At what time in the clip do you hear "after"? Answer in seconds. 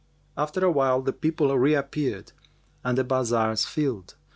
0.35-0.65